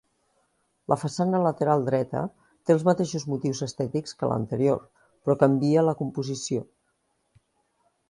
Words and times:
La 0.93 0.95
façana 1.01 1.41
lateral 1.43 1.85
dreta 1.89 2.23
té 2.65 2.75
els 2.77 2.87
mateixos 2.89 3.27
motius 3.35 3.63
estètics 3.69 4.19
que 4.23 4.33
l'anterior, 4.33 4.83
però 5.07 5.39
canvia 5.47 5.89
la 5.91 5.99
composició. 6.05 6.69